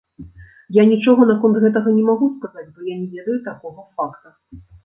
Я 0.77 0.85
нічога 0.91 1.27
наконт 1.33 1.59
гэтага 1.65 1.93
не 1.99 2.03
магу 2.09 2.31
сказаць, 2.39 2.67
бо 2.75 2.89
я 2.91 2.95
не 3.03 3.07
ведаю 3.15 3.37
такога 3.53 3.87
факта. 4.01 4.27